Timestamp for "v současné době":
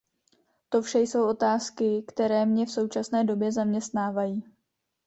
2.65-3.51